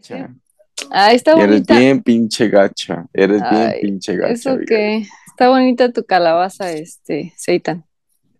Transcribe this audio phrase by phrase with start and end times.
[0.00, 0.34] gacha.
[0.90, 1.78] Ah, está Eres bonita.
[1.78, 3.06] bien pinche gacha.
[3.12, 4.32] Eres bien pinche gacha.
[4.32, 7.84] Eso que está bonita tu calabaza, este, Seitan.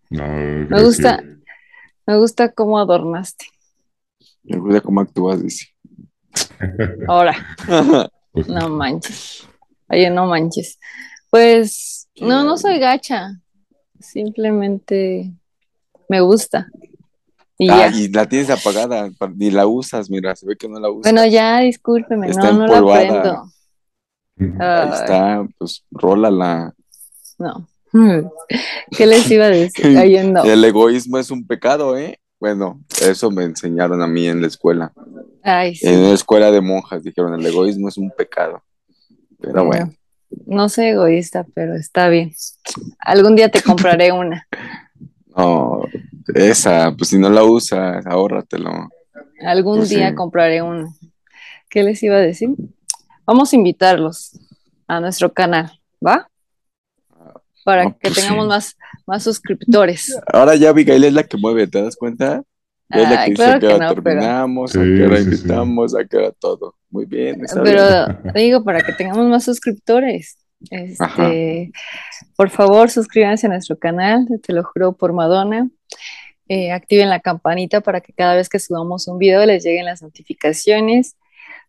[0.09, 1.23] No, Me gusta,
[2.05, 3.45] me gusta cómo adornaste.
[4.43, 5.67] Me gusta cómo actúas, dice.
[7.07, 7.35] Ahora,
[8.47, 9.47] no manches.
[9.87, 10.79] Oye, no manches.
[11.29, 13.39] Pues, no, no soy gacha.
[13.99, 15.31] Simplemente
[16.09, 16.67] me gusta.
[17.63, 17.95] Y Ah, ya.
[17.95, 21.13] y la tienes apagada, pa- ni la usas, mira, se ve que no la usas.
[21.13, 23.51] Bueno, ya, discúlpeme, Está no, no la prendo.
[24.39, 26.73] Ahí Ay, está, pues rólala.
[27.37, 27.67] no.
[28.97, 29.85] ¿Qué les iba a decir?
[30.43, 32.19] El egoísmo es un pecado, ¿eh?
[32.39, 34.91] Bueno, eso me enseñaron a mí en la escuela.
[35.43, 35.85] Ay, sí.
[35.87, 38.63] En la escuela de monjas dijeron, el egoísmo es un pecado.
[39.39, 39.93] Pero bueno,
[40.47, 42.33] No soy egoísta, pero está bien.
[42.97, 44.47] Algún día te compraré una.
[45.37, 45.83] no,
[46.35, 48.89] esa, pues si no la usas, ahórratelo.
[49.45, 50.15] Algún Pues día sí.
[50.15, 50.87] compraré una.
[51.69, 52.49] ¿Qué les iba a decir?
[53.25, 54.37] Vamos a invitarlos
[54.87, 55.71] a nuestro canal,
[56.05, 56.27] ¿va?
[57.63, 58.49] Para Ah, que pues tengamos sí.
[58.49, 60.15] más, más suscriptores.
[60.31, 62.43] Ahora ya Abigail es la que mueve, ¿te das cuenta?
[62.89, 64.79] Ya es la Ay, que dice claro a qué que hora no, pero, terminamos, a
[64.79, 65.29] Sí, qué hora sí, sí.
[65.29, 66.75] invitamos, a qué hora todo.
[66.89, 67.75] Muy bien, está bien.
[67.75, 70.37] pero digo, para que tengamos más suscriptores.
[70.99, 71.23] Ajá.
[71.23, 71.71] Este,
[72.35, 75.69] por favor, suscríbanse a nuestro canal, te lo juro por Madonna.
[76.53, 80.01] Eh, activen la campanita para que cada vez que subamos un video les lleguen las
[80.01, 81.15] notificaciones.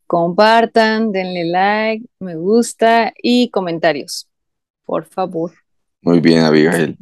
[0.08, 4.28] Compartan, denle like, me gusta y comentarios.
[4.84, 5.53] Por favor.
[6.00, 6.97] Muy bien, Abigail.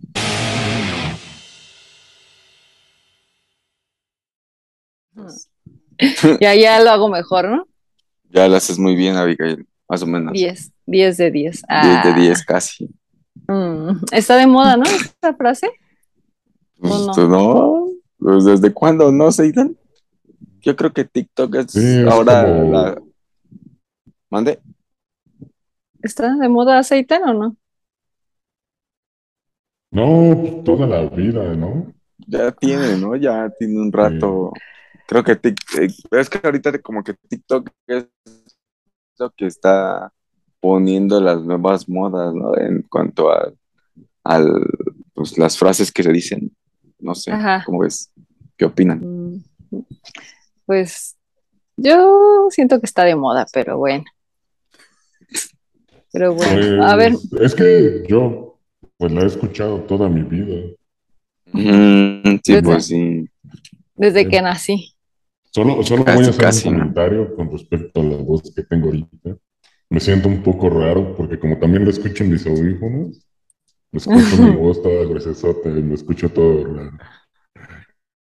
[6.41, 7.67] Ya, ya lo hago mejor, ¿no?
[8.31, 10.33] Ya lo haces muy bien, Abigail, más o menos.
[10.33, 11.53] 10, 10 de 10.
[11.53, 12.89] 10 Ah, de 10 casi.
[13.49, 14.85] mm, está de moda, ¿no?
[14.85, 15.71] Esta frase.
[16.81, 17.13] Pues, ¿O no?
[17.13, 19.13] pues, no, pues, ¿desde cuándo?
[19.13, 19.77] ¿No, Seitan?
[20.61, 23.03] Yo creo que TikTok es Sí, es ahora como- la...
[24.31, 24.61] ¿Mande?
[26.03, 27.57] ¿Está de moda aceitan o no?
[29.91, 31.93] No, toda la vida, ¿no?
[32.27, 33.17] Ya tiene, ¿no?
[33.17, 34.53] Ya tiene un rato.
[35.07, 38.07] Creo que Tik- eh, es que ahorita como que TikTok es
[39.19, 40.13] lo que está
[40.61, 42.57] poniendo las nuevas modas, ¿no?
[42.57, 43.53] En cuanto a
[44.23, 44.49] al,
[45.15, 46.55] pues, las frases que se dicen.
[47.01, 47.63] No sé, Ajá.
[47.65, 48.11] ¿cómo ves?
[48.57, 49.01] ¿Qué opinan?
[49.01, 49.45] Mm,
[50.67, 51.17] Pues
[51.77, 54.05] yo siento que está de moda, pero bueno.
[56.13, 58.59] Pero bueno, a ver, Pues, es que yo,
[58.99, 60.75] pues la he escuchado toda mi vida.
[61.53, 63.29] Mm, sí, Desde- pues sí.
[63.97, 64.95] desde que nací.
[65.53, 66.79] Solo, solo Casi, voy a hacer casi, un ¿no?
[66.81, 69.37] comentario con respecto a la voz que tengo ahorita.
[69.89, 73.27] Me siento un poco raro porque como también lo escucho en mis audífonos,
[73.99, 76.93] escucho mi voz toda gruesota y lo escucho todo raro.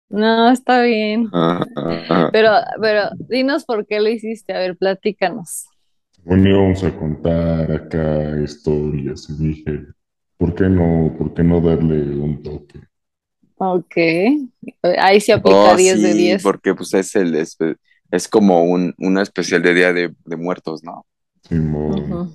[0.09, 1.29] No, está bien.
[1.31, 2.31] Ah, ah, ah.
[2.31, 2.51] Pero,
[2.81, 4.53] pero dinos por qué lo hiciste.
[4.53, 5.67] A ver, platícanos.
[6.23, 9.87] Bueno, íbamos a contar acá historias y dije,
[10.37, 12.81] ¿por qué no, por qué no darle un toque?
[13.59, 13.95] Ok.
[14.99, 16.43] Ahí sí aplica Oh, 10 de sí, 10.
[16.43, 17.57] porque pues es el es,
[18.11, 21.05] es como un, una especial de Día de, de Muertos, ¿no?
[21.47, 22.21] Simón.
[22.21, 22.33] Ujú.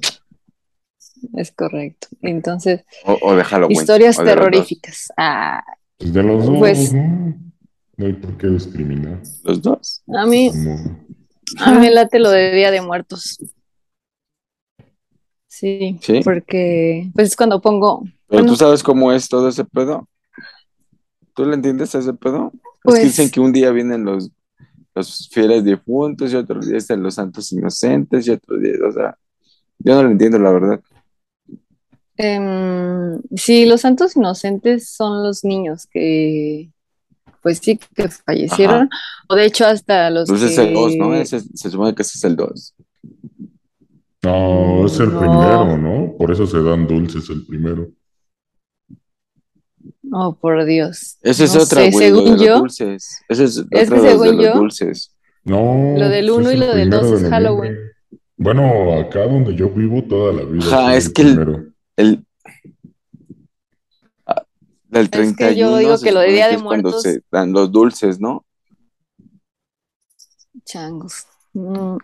[1.36, 2.08] Es correcto.
[2.22, 3.78] Entonces, O, o de Halloween.
[3.78, 4.44] historias o de los dos.
[4.50, 5.12] terroríficas.
[5.16, 5.62] Ah,
[5.98, 7.36] Pues de los dos, Pues- ¿no?
[7.98, 9.20] No hay por qué discriminar.
[9.44, 10.02] Los dos.
[10.16, 10.50] a mí,
[11.58, 13.38] a mí me late lo de Día de Muertos.
[15.46, 16.20] Sí, ¿Sí?
[16.24, 18.48] porque pues es cuando pongo, Pero Bueno.
[18.52, 20.08] tú sabes cómo es todo ese pedo.
[21.34, 22.50] ¿Tú le entiendes a ese pedo?
[22.54, 24.30] Es Pues- que dicen que un día vienen los,
[24.94, 29.16] los fieles difuntos y otro día están los santos inocentes y otro día, o sea,
[29.78, 30.80] yo no lo entiendo, la verdad.
[32.22, 36.70] Em, sí, los santos inocentes son los niños que,
[37.42, 38.88] pues sí, que fallecieron,
[39.28, 41.10] o de hecho hasta los Entonces es el 2, ¿no?
[41.10, 42.74] que- Ese- se supone que ese es el 2.
[44.24, 45.18] No, es el No.
[45.18, 46.14] primero, ¿no?
[46.16, 47.88] Por eso se dan dulces el primero.
[50.12, 51.16] Oh, por Dios.
[51.22, 53.22] Ese es No otra, güey, según los yo, dulces.
[53.28, 55.14] Ese es, Es que según yo- dulces.
[55.44, 57.76] No, Lo del pues uno es y lo el del dos primero de es Halloween.
[58.36, 62.24] Bueno, acá donde yo vivo toda la vida Ajá, sí es que el- El,
[64.26, 64.44] ah,
[64.88, 66.90] del que yo 31 digo se que lo de supone Día que de es cuando
[66.90, 68.44] Muertos- se dan los dulces, ¿no?
[70.64, 71.26] changos.
[71.54, 71.98] ¿No?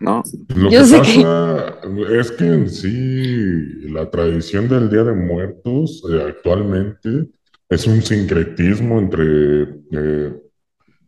[0.49, 1.75] Lo Yo que sé que- pasa
[2.19, 7.29] es que en sí la tradición del Día de Muertos eh, actualmente
[7.67, 10.39] es un sincretismo entre, eh,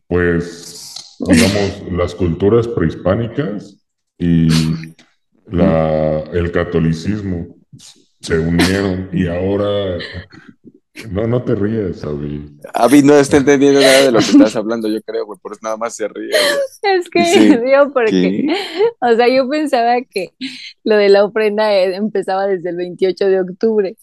[0.07, 3.77] pues, digamos, las culturas prehispánicas
[4.18, 4.48] y
[5.51, 7.57] la, el catolicismo
[8.22, 9.98] se unieron y ahora
[11.10, 12.58] No, no te ríes, Abby.
[12.74, 15.62] Abby no está entendiendo nada de lo que estás hablando, yo creo, güey, por eso
[15.64, 16.98] nada más se ríe, güey.
[17.00, 17.50] Es que Sí.
[17.94, 18.56] porque, ¿Qué?
[19.00, 20.30] o sea, yo pensaba que
[20.84, 23.98] lo de la ofrenda eh, empezaba desde el 28 de octubre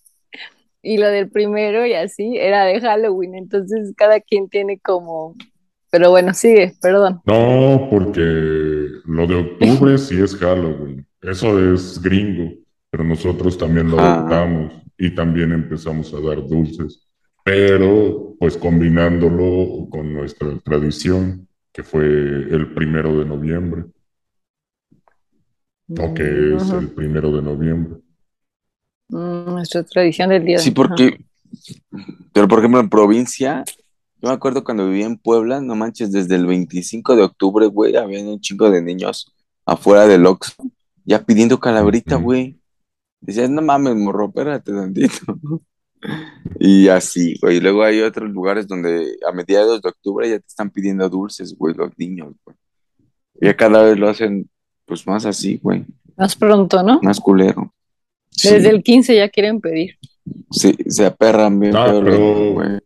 [0.83, 5.35] y lo del primero y así era de Halloween, entonces cada quien tiene como,
[5.91, 7.21] pero bueno, sigue, perdón.
[7.27, 11.07] No, porque lo de octubre sí es Halloween.
[11.23, 12.53] Eso es gringo,
[12.91, 14.15] pero nosotros también lo Ah.
[14.15, 17.07] adoptamos y también empezamos a dar dulces,
[17.45, 23.85] pero pues combinándolo con nuestra tradición, que fue el primero de noviembre,
[25.91, 28.01] o que es el primero de noviembre.
[29.09, 30.59] Mm, Nuestra tradición del día.
[30.59, 30.75] Sí, ajá.
[30.75, 31.25] porque,
[32.33, 33.65] pero por ejemplo en provincia,
[34.21, 37.97] yo me acuerdo cuando vivía en Puebla, no manches, desde el 25 de octubre, güey,
[37.97, 39.33] había un chingo de niños
[39.65, 40.55] afuera del Oxxo,
[41.05, 42.59] ya pidiendo calabrita, güey.
[43.21, 45.39] Decías, no mames, morro, espérate tantito.
[46.61, 47.57] Y así, güey.
[47.57, 51.57] Y luego hay otros lugares donde a mediados de octubre ya te están pidiendo dulces,
[51.59, 52.57] güey, los niños, güey.
[53.41, 54.49] Ya cada vez lo hacen,
[54.87, 55.85] pues más así, güey,
[56.17, 57.01] Más pronto, ¿no?
[57.03, 57.75] más culero.
[58.31, 59.97] Sí, Desde el 15 ya quieren pedir.
[60.53, 62.79] sí, se aperran bien Ah, pero- güey.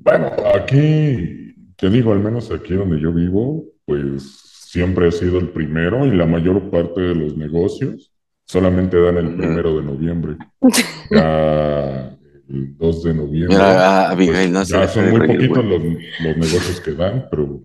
[0.00, 4.22] Bueno, aquí, te digo, al menos aquí donde yo vivo, pues
[4.66, 8.12] siempre ha sido el primero y la mayor parte de los negocios
[8.50, 10.36] solamente dan el primero de noviembre.
[11.10, 12.16] Ya
[12.48, 13.56] el 2 de noviembre.
[13.56, 17.60] Mira, Abigail, pues, no ya son muy reír, poquitos los, los negocios que dan, pero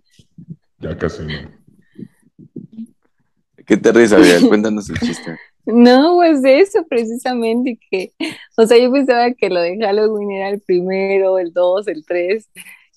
[0.79, 1.33] ya casi no.
[3.65, 4.47] ¿Qué te ríes, Abigail?
[4.47, 5.37] Cuéntanos el chiste.
[5.65, 8.13] No, pues de eso precisamente que,
[8.55, 12.49] o sea, yo pensaba que lo de Halloween era el primero, el dos, el tres,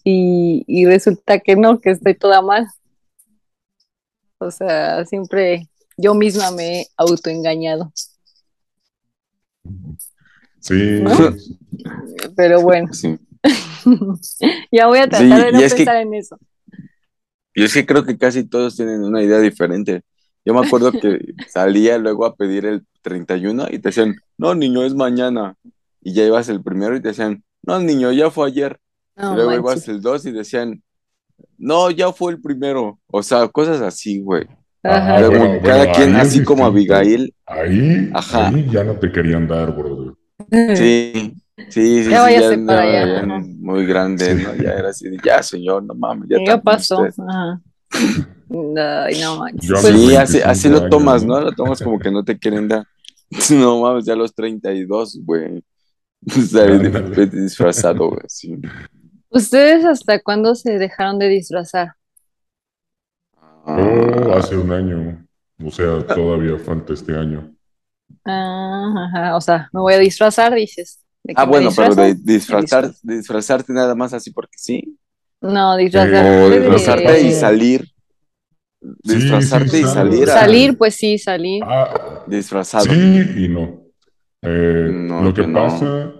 [0.05, 2.67] y, y resulta que no, que estoy toda mal.
[4.38, 5.69] O sea, siempre
[5.99, 7.93] yo misma me he autoengañado.
[10.61, 11.11] Sí, ¿No?
[12.37, 13.19] Pero bueno, Sí.
[14.73, 16.39] ya voy a tratar Sí, de no que- pensar en eso.
[17.55, 20.03] Y es que creo que casi todos tienen una idea diferente.
[20.45, 21.19] Yo me acuerdo que
[21.49, 25.56] salía luego a pedir el 31 y te decían, no, niño, es mañana.
[26.01, 28.79] Y ya ibas el primero y te decían, no, niño, ya fue ayer.
[29.17, 29.65] No y luego manches.
[29.87, 30.83] ibas el 2 y decían,
[31.56, 33.01] no, ya fue el primero.
[33.09, 34.47] O sea, cosas así, güey.
[34.83, 35.21] Ajá.
[35.21, 36.65] Luego bueno, cada bueno, quien, así como.
[36.67, 38.49] Abigail, Ahí, Ajá.
[38.49, 40.15] ahí ya no te querían dar, brother.
[40.77, 41.35] sí,
[41.69, 43.27] sí, sí, Ya sí, ya para andaba allá, ya
[43.59, 44.43] muy grande, Sí.
[44.45, 44.55] ¿no?
[44.63, 47.03] Ya era así, ya, señor, no mames, ya Ya pasó.
[47.03, 47.23] usted".
[47.29, 47.61] Ajá.
[48.51, 49.71] Ay, no manches.
[49.71, 51.35] Pues, Sí, así, 25 así lo tomas, ¿no?
[51.35, 51.47] ¿no?
[51.47, 52.85] Lo tomas como que no te quieren dar.
[53.51, 55.63] No mames, ya los 32, güey.
[56.23, 58.23] Disfrazado, güey.
[58.29, 58.59] Sí.
[59.31, 61.93] ¿Ustedes hasta cuándo se dejaron de disfrazar?
[63.70, 65.26] Oh, Ah, hace un año.
[65.65, 67.53] O sea, todavía falta este año.
[68.25, 71.00] Ah, ajá, o sea, me voy a disfrazar, dices.
[71.23, 74.99] ¿De qué ah, bueno, pero de disfrazar, disfrazarte nada más así porque sí.
[75.41, 76.61] No, disfrazarte de...
[76.61, 77.85] disfrazarte y salir.
[78.81, 81.62] Disfrazarte sí, y salir a- Salir, pues sí, salir.
[81.67, 82.85] Ah, disfrazado.
[82.87, 83.82] sí y no.
[84.43, 85.53] Eh, No, lo que no.
[85.59, 86.12] pasa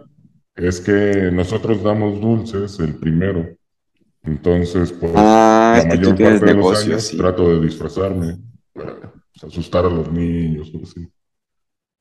[0.57, 3.49] es que nosotros damos dulces el primero.
[4.29, 7.17] Entonces, pues, Ah, la mayor tienes parte de los negocio, años sí.
[7.17, 8.39] trato de disfrazarme
[8.75, 11.09] para asustar a los niños o así.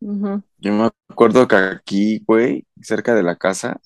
[0.01, 0.43] Ujú.
[0.57, 3.79] Yo me acuerdo que aquí, güey, cerca de la casa,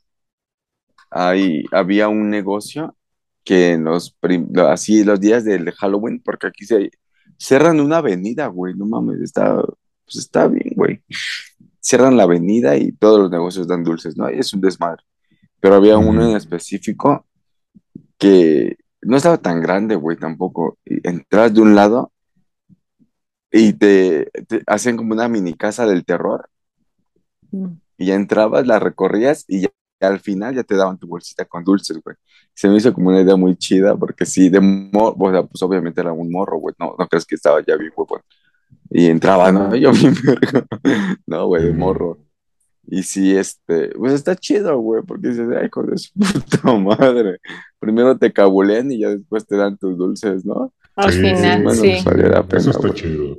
[1.12, 2.96] ahí había un negocio
[3.44, 4.18] que en los
[4.70, 6.90] así los días del Halloween, porque aquí se
[7.38, 9.62] cierran una avenida, güey, no mames, está,
[10.06, 11.04] pues está bien, güey.
[11.80, 14.30] Cierran la avenida y todos los negocios dan dulces, ¿no?
[14.32, 15.04] Y es un desmadre.
[15.60, 17.26] Pero había uno en específico
[18.22, 20.78] que no estaba tan grande, güey, tampoco.
[20.86, 22.12] Y entras de un lado
[23.52, 26.48] y te, te hacen como una mini casa del terror
[27.52, 27.68] Mm.
[27.98, 31.64] y ya entrabas, la recorrías y ya, al final ya te daban tu bolsita con
[31.64, 32.16] dulces, güey.
[32.54, 35.62] Se me hizo como una idea muy chida porque sí, de morro, o sea, pues
[35.62, 38.22] obviamente era un morro, güey, no, no crees que estaba ya bien, güey.
[38.90, 39.76] Y entraba, ¿no?
[39.76, 40.16] Yo bien.
[41.28, 42.20] No, güey, de morro.
[42.92, 47.40] Y sí, este, pues está chido, güey, porque dices, ay, hijo de su puta madre.
[47.80, 50.74] Primero te cabulean y ya después te dan tus dulces, ¿no?
[50.98, 52.02] Al Sí, final, bueno, sí.
[52.04, 53.38] pues, pena, Eso está chido.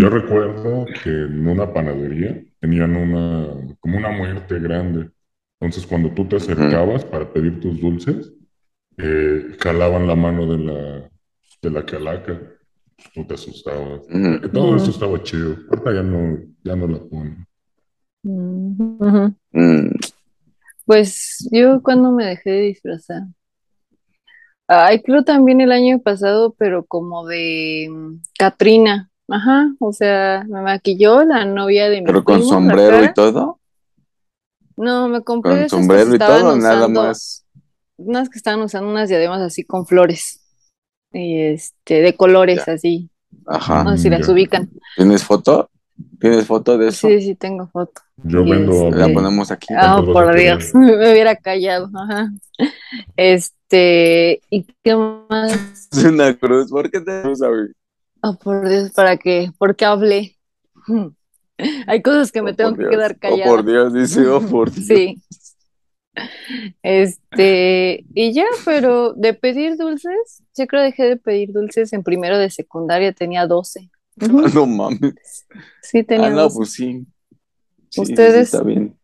[0.00, 5.10] Yo recuerdo que en una panadería tenían una, como una muerte grande.
[5.60, 8.32] Entonces, cuando tú te acercabas para pedir tus dulces,
[8.96, 11.10] eh, jalaban la mano de la,
[11.62, 12.40] de la calaca.
[13.14, 14.02] Tú te asustabas.
[14.52, 15.56] Todo eso estaba chido.
[15.70, 17.46] Ahorita ya no, ya no la ponen.
[18.24, 19.34] Mm.
[19.52, 19.90] Mm,
[20.86, 23.22] Pues yo cuando me dejé de disfrazar.
[24.66, 29.10] Ay, creo también el año pasado, pero como de mm, Catrina.
[29.28, 33.58] Ajá, o sea, me maquilló la novia de mi pero con primo, sombrero y todo.
[34.76, 37.46] No, me compré con que sombrero y todo, nada más.
[37.96, 40.40] unas que estaban usando unas diademas así con flores.
[41.12, 42.72] Y este, de colores Ya.
[42.72, 43.10] así.
[43.46, 43.84] Ajá.
[43.84, 44.32] No sé si las Ya.
[44.32, 44.70] ubican.
[44.96, 45.70] ¿Tienes foto?
[46.18, 47.08] ¿Tienes foto de eso?
[47.08, 48.02] Sí, sí, tengo foto.
[48.24, 49.66] Yo vendo este- La a ponemos aquí.
[49.74, 50.36] Ah, ¿Cuántos vas por?
[50.36, 51.90] Dios, me hubiera callado.
[51.94, 52.30] Ajá.
[53.16, 55.88] Este, ¿y qué más?
[55.92, 56.70] Es una cruz.
[56.70, 57.40] ¿Por qué te cruz?
[58.22, 59.50] Oh, por Dios, ¿para qué?
[59.58, 60.36] ¿Por qué hablé?
[61.86, 63.50] Hay cosas que me Oh, tengo por que quedar Oh, callada.
[63.50, 64.86] por Dios, dice, oh, por Dios.
[64.86, 65.22] Sí.
[66.82, 72.02] Este, y ya, pero de pedir dulces, yo creo que dejé de pedir dulces en
[72.02, 73.90] primero de secundaria, tenía 12.
[74.20, 75.14] Ujú, Ah, no mames.
[75.82, 76.56] Sí, Ah, tenía no, 12.
[76.56, 77.06] pues sí.
[77.90, 78.46] Sí, sí, sí, ¿Ustedes?
[78.54, 78.98] está bien.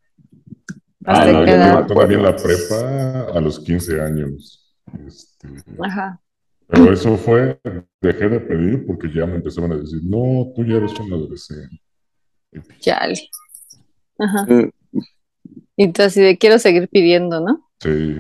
[1.05, 1.47] ¿Hasta Ah, no, yo
[1.88, 4.75] que todavía en la prepa a los 15 años.
[5.07, 5.49] Este,
[5.83, 6.21] Ajá.
[6.67, 7.61] pero eso fue,
[8.00, 11.81] dejé de pedir porque ya me empezaban a decir, no, tú ya eres un adolescente.
[12.81, 13.14] Chale.
[14.19, 14.47] Ajá.
[15.76, 17.71] Y tú así de quiero seguir pidiendo, ¿no?
[17.81, 18.17] Sí.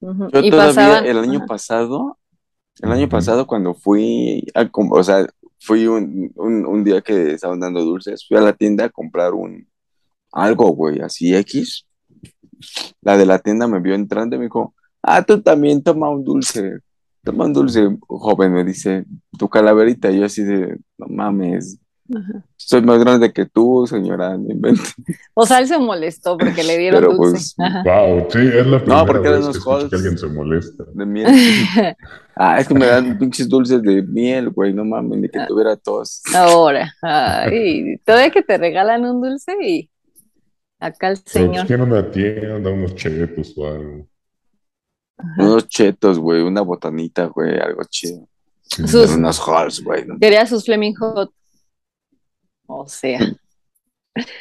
[0.00, 0.30] Ujú.
[0.30, 1.06] Yo Y todavía pasaban.
[1.06, 1.46] el año ajá.
[1.46, 2.18] pasado,
[2.82, 3.10] el año Ujú.
[3.10, 5.26] pasado cuando fui a, o sea,
[5.60, 9.68] fui un, un, día que estaban dando dulces, fui a la tienda a comprar un
[10.32, 11.86] algo, güey, así X.
[13.02, 16.24] La de la tienda me vio entrando y me dijo, ah, tú también toma un
[16.24, 16.78] dulce,
[17.24, 19.04] toma un dulce, joven, me dice,
[19.38, 20.10] tu calaverita.
[20.10, 21.78] Yo así de, no mames,
[22.14, 22.44] Ajá.
[22.56, 24.94] soy más grande que tú, señora, no inventes".
[25.34, 27.54] O sea, él se molestó porque le dieron Pero, dulce.
[27.56, 27.84] pues.
[27.84, 30.84] Wow, sí, es la primera porque eran vez unos que que alguien se molesta.
[30.92, 31.26] de miel.
[32.42, 35.76] Ah, es que me dan pinches dulces de miel, güey, no mames, ni que tuviera
[35.76, 36.22] tos.
[36.34, 39.90] Ahora, ay, todavía que te regalan un dulce y
[40.78, 41.66] acá el Pero pues señor.
[41.66, 44.06] quiero una tienda, unos chetos o algo.
[45.36, 48.26] Unos chetos, güey, una botanita, güey, algo chido.
[48.62, 50.06] Sí, Sus- no, Unos halls, güey.
[50.06, 50.18] ¿no?
[50.18, 51.30] Quería sus Fleming Hot.
[52.72, 53.20] O sea,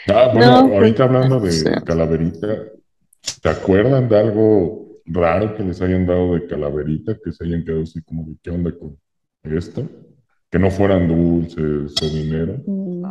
[0.08, 2.48] Ah, bueno, No, ahorita hablando de calaverita,
[3.42, 7.18] ¿te acuerdan de algo raro que les hayan dado de calaverita?
[7.24, 8.98] Que se hayan quedado así como de qué onda con
[9.44, 9.88] esto?
[10.50, 12.56] Que no fueran dulces o dinero.
[12.66, 13.02] mm,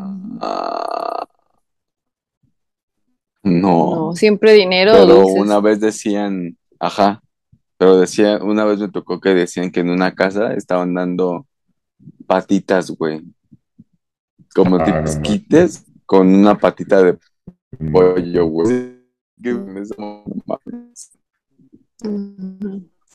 [3.44, 5.42] no, no, siempre dinero o pero dulces.
[5.42, 7.20] una vez decían, ajá,
[7.76, 11.46] pero decía, una vez me tocó que decían que en una casa estaban dando
[12.26, 13.22] patitas, güey,
[14.54, 17.18] como Ah, tipo no quites con una patita de
[17.80, 18.98] Mm, pollo, güey.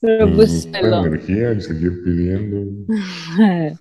[0.01, 1.01] Pero pues, pelo.
[1.01, 2.85] energía y seguir pidiendo.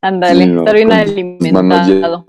[0.00, 2.24] Ándale, Sí, no, estar bien alimentado.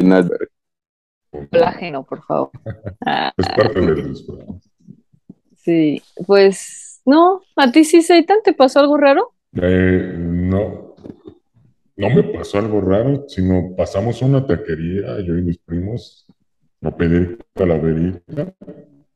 [1.51, 2.51] Colágeno, por favor.
[3.38, 4.70] Es parte del disfraz.
[5.58, 9.34] sí, pues no, a ti sí, Seitan, ¿te pasó algo raro?
[9.53, 10.88] Eh, no,
[12.00, 16.25] no me pasó algo raro, sino pasamos a una taquería, yo y mis primos,
[16.82, 18.53] a pedir calaverita.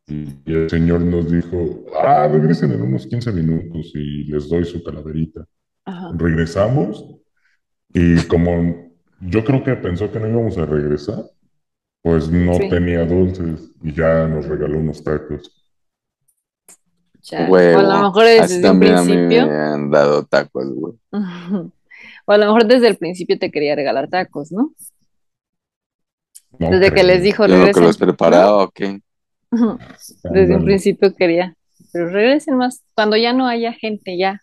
[0.08, 4.84] Y el señor nos dijo, ah, regresen en unos 15 minutos y les doy su
[4.84, 5.46] calaverita.
[5.86, 6.12] Ajá.
[6.16, 7.06] Regresamos
[7.94, 11.24] y como yo creo que pensó que no íbamos a regresar,
[12.02, 12.70] pues no Sí.
[12.70, 15.60] tenía dulces y ya nos regaló unos tacos.
[17.48, 19.48] O a lo mejor Así desde un también a mí principio.
[19.48, 20.94] me han dado tacos, güey.
[22.26, 24.74] O a lo mejor desde el principio te quería regalar tacos, ¿no?
[26.60, 27.84] No Desde que les dijo Yo no que regresen.
[27.84, 29.02] los preparaba o qué.
[30.24, 31.56] Desde un principio quería.
[31.92, 32.84] Pero regresen más.
[32.96, 34.40] Cuando ya no haya gente, ya.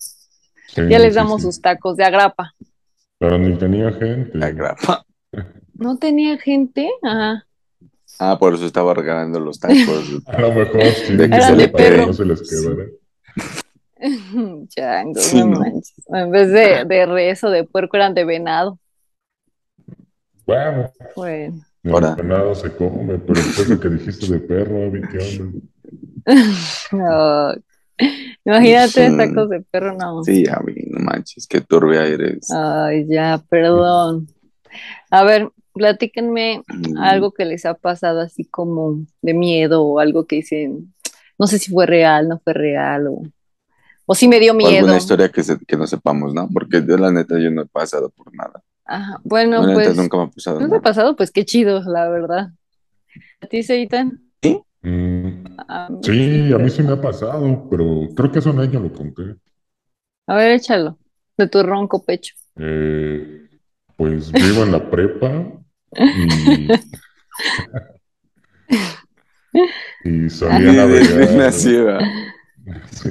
[0.68, 1.46] Sí, Ya les damos sí.
[1.46, 2.52] sus tacos de agrapa.
[3.18, 4.30] Pero ni tenía gente.
[4.36, 5.04] La grapa.
[5.74, 6.90] ¿No tenía gente?
[7.02, 7.46] Ajá.
[8.18, 9.78] Ah, por eso estaba regalando los tacos.
[10.26, 12.06] A lo mejor sí, De que se le para que perro.
[12.06, 12.84] no se les quedara.
[14.68, 15.60] Chango, Sí, no no.
[15.60, 15.94] manches.
[16.08, 18.78] En vez de, de res o de puerco eran de venado.
[20.46, 21.60] Bueno, Bueno.
[21.84, 22.14] el Ahora.
[22.16, 25.60] venado se come, pero eso que dijiste de perro, Abby, ¿qué onda?
[26.92, 27.54] No.
[28.44, 29.16] Imagínate Sí.
[29.16, 30.24] tacos de perro, no.
[30.24, 32.50] Sí, a mí, no manches, qué turbia eres.
[32.50, 34.26] Ay, ya, perdón.
[35.10, 40.26] A ver, platíquenme Mm, algo que les ha pasado así como de miedo o algo
[40.26, 40.94] que dicen,
[41.38, 43.22] no sé si fue real, no fue real o,
[44.10, 44.74] o si me dio o miedo.
[44.74, 46.48] alguna historia que, se- que no sepamos, ¿no?
[46.52, 48.60] Porque yo, la neta, yo no he pasado por nada.
[48.84, 51.14] Ajá, Bueno, la neta, pues, nunca me ha pasado ¿no te ha pasado?
[51.14, 52.48] Pues qué chido, la verdad.
[53.40, 54.20] ¿A ti, Seitan?
[54.82, 58.58] Mm, A mí sí, a mí sí me ha pasado, pero creo que hace un
[58.58, 59.36] año lo conté.
[60.26, 60.98] A ver, échalo,
[61.36, 62.34] de tu ronco pecho.
[62.56, 63.46] Eh,
[63.96, 65.30] pues yo iba en la prepa
[65.92, 66.66] y,
[70.04, 72.02] y solía Bien navegar.
[72.90, 73.10] Sí.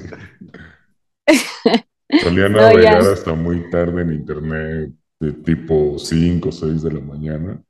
[2.22, 2.72] Solía No, ya.
[2.72, 7.62] navegar hasta muy tarde en internet, de tipo 5 o 6 de la mañana.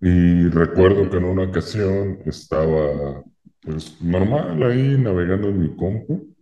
[0.00, 3.24] Y recuerdo que en una ocasión estaba
[3.60, 6.34] pues normal ahí navegando en mi compu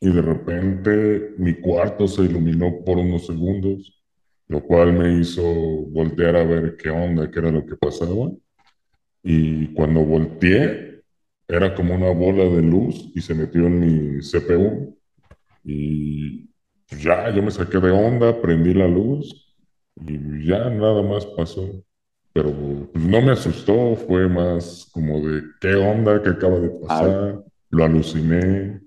[0.00, 4.02] y de repente mi cuarto se iluminó por unos segundos,
[4.48, 8.30] lo cual me hizo voltear a ver qué onda, qué era lo que pasaba.
[9.22, 11.02] Y cuando volteé,
[11.48, 14.98] era como una bola de luz y se metió en mi CPU.
[15.64, 16.48] Y
[16.88, 19.56] ya, yo me saqué de onda, prendí la luz
[19.96, 21.68] y ya nada más pasó.
[22.32, 22.50] Pero
[22.94, 28.80] no me asustó, fue más como de qué onda, qué acaba de pasar, lo aluciné.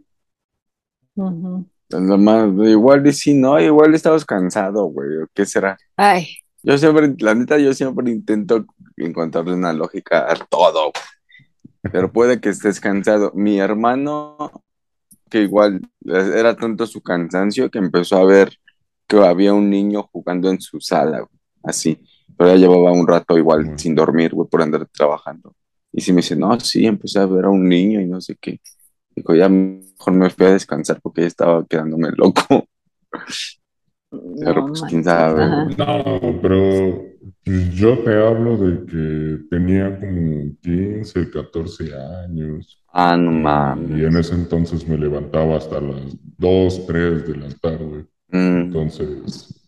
[2.67, 5.77] igual y si no, igual estabas cansado, güey, ¿qué será?
[5.95, 6.27] Ay.
[6.63, 8.65] Yo siempre, la neta, yo siempre intento
[8.97, 10.91] encontrarle una lógica a todo,
[11.91, 13.31] pero puede que estés cansado.
[13.35, 14.64] Mi hermano,
[15.29, 18.57] que igual era tanto su cansancio que empezó a ver
[19.07, 21.27] que había un niño jugando en su sala,
[21.63, 21.99] así
[22.37, 25.55] pero ya llevaba un rato igual sin dormir, güey, por andar trabajando.
[25.91, 28.35] Y si me dice, no, sí, empecé a ver a un niño y no sé
[28.39, 28.59] qué.
[29.15, 32.67] Dijo, ya mejor me fui a descansar porque ya estaba quedándome loco.
[34.39, 35.45] pero pues quién sabe.
[35.77, 37.14] No, pero
[37.45, 41.91] yo te hablo de que tenía como 15, 14
[42.23, 42.81] años.
[42.91, 43.99] Ah, no mames.
[43.99, 48.05] Y en ese entonces me levantaba hasta las 2, 3 de la tarde.
[48.29, 48.61] Mm.
[48.61, 49.61] Entonces,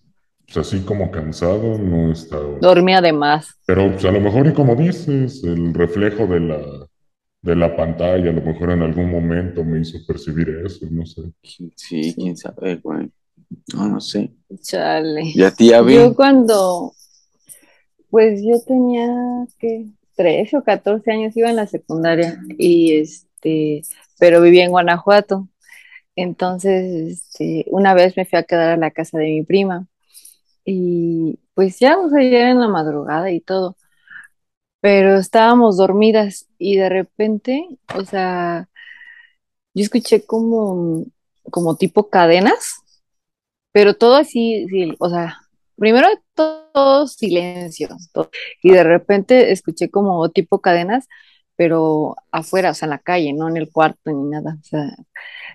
[0.46, 2.58] pues así como cansado, no estaba.
[2.60, 3.60] Dormía de más.
[3.66, 6.62] Pero pues, a lo mejor, y como dices, el reflejo de la,
[7.42, 11.22] de la pantalla, a lo mejor en algún momento me hizo percibir eso, no sé.
[11.76, 13.12] Sí, quién sabe, güey.
[13.74, 14.32] No, no sé.
[14.62, 15.22] Chale.
[15.34, 16.94] ¿Y a ti, Yo cuando,
[18.10, 19.08] pues yo tenía,
[19.60, 19.86] ¿qué?
[20.16, 23.84] 13 o 14 años, iba en la secundaria y este,
[24.20, 25.48] pero vivía en Guanajuato.
[26.16, 29.88] Entonces, este, una vez me fui a quedar a la casa de mi prima
[30.66, 33.78] y pues ya, o sea, ya en la madrugada y todo,
[34.82, 38.70] pero estábamos dormidas y de repente, o sea,
[39.74, 41.06] yo escuché como,
[41.52, 42.82] como tipo cadenas,
[43.72, 44.66] pero todo así,
[45.00, 45.40] o sea,
[45.78, 47.90] primero todo, silencio,
[48.62, 51.08] y de repente escuché como tipo cadenas,
[51.56, 54.96] pero afuera, o sea, en la calle, no en el cuarto ni nada, o sea,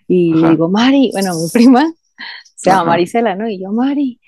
[0.09, 1.93] y digo, Mari, bueno, mi prima
[2.57, 3.49] se llama Marisela, ¿no?
[3.49, 4.21] Y yo, Mari,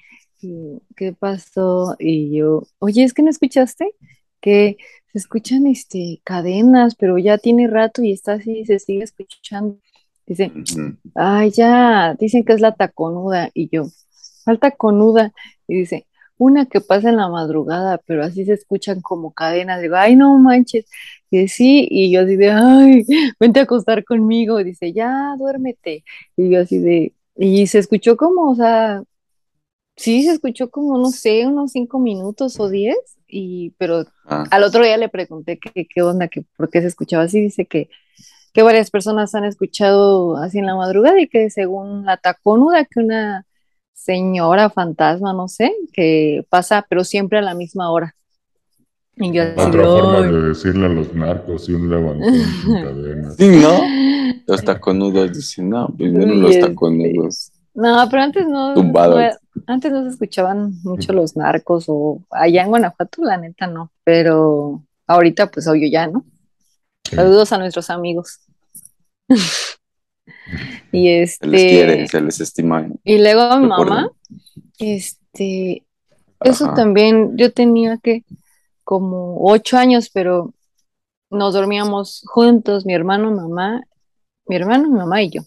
[0.96, 1.96] ¿qué pasó?
[1.98, 3.94] Y yo, oye, ¿es que no escuchaste?
[4.40, 4.76] Que
[5.12, 9.78] se escuchan este, cadenas, pero ya tiene rato y está así, se sigue escuchando.
[10.26, 10.52] Dice,
[11.14, 13.50] ay, ya, dicen que es la taconuda.
[13.54, 13.86] Y yo,
[14.44, 15.32] falta taconuda?
[15.68, 16.06] Y dice,
[16.38, 19.82] una que pasa en la madrugada, pero así se escuchan como cadenas.
[19.82, 20.86] Digo, ay, no manches.
[21.30, 23.04] Y dice, sí, y yo así de, ay,
[23.40, 24.60] vente a acostar conmigo.
[24.60, 26.04] Y dice, ya, duérmete.
[26.36, 29.02] Y yo así de, y se escuchó como, o sea,
[29.96, 32.96] Sí, se escuchó como, no sé, unos cinco minutos o diez,
[33.28, 34.44] y, pero ah.
[34.50, 37.66] al otro día le pregunté qué, qué onda, que por qué se escuchaba así, dice
[37.66, 37.88] que,
[38.52, 43.00] que varias personas han escuchado así en la madrugada y que según la taconuda, que
[43.00, 43.46] una
[43.94, 48.14] señora fantasma, no sé, que pasa, pero siempre a la misma hora.
[49.16, 53.30] Y yo Otra forma de decirle a los narcos y un levantón en cadena.
[53.30, 54.42] Sí, ¿no?
[54.46, 57.52] Los taconudos dicen, no, primero los taconudos.
[57.72, 58.74] No, pero antes no,
[59.66, 64.82] antes no se escuchaban mucho los narcos o allá en Guanajuato, la neta no, pero
[65.06, 66.24] ahorita pues obvio ya, ¿no?
[67.04, 68.40] Saludos a nuestros amigos.
[70.92, 71.46] y este.
[71.46, 72.88] Se les quiere, se les estima.
[73.04, 74.10] Y luego a mi mamá,
[74.78, 75.84] este,
[76.40, 78.24] eso también, yo tenía que
[78.84, 80.54] como ocho años, pero
[81.30, 83.82] nos dormíamos juntos, mi hermano, mamá,
[84.46, 85.42] mi hermano, mi mamá y yo.